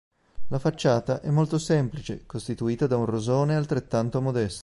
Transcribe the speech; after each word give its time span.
La 0.47 0.57
facciata 0.57 1.21
è 1.21 1.29
molto 1.29 1.59
semplice, 1.59 2.25
costituita 2.25 2.87
da 2.87 2.97
un 2.97 3.05
rosone 3.05 3.53
altrettanto 3.55 4.19
modesto. 4.19 4.59